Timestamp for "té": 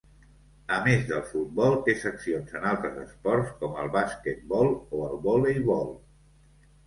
1.87-1.93